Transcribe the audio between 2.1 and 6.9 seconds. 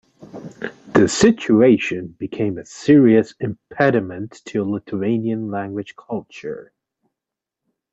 became a serious impediment to Lithuanian-language culture.